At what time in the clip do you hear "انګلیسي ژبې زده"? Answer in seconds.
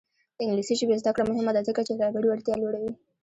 0.43-1.11